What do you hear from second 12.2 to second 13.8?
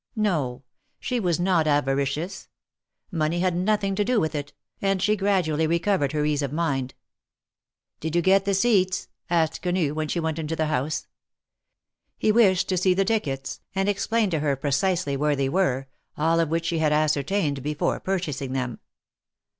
wished to see the tickets,